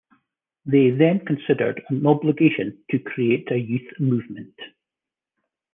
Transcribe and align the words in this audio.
They 0.65 0.89
then 0.89 1.23
considered 1.27 1.83
an 1.89 2.07
obligation 2.07 2.83
to 2.89 2.97
create 2.97 3.51
a 3.51 3.59
youth 3.59 3.91
movement. 3.99 4.55